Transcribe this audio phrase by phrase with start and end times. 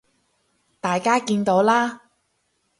[0.79, 2.01] 大家見到啦